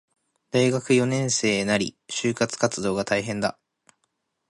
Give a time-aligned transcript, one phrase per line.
[0.49, 3.59] 大学四年生なり、就職活動が大変だ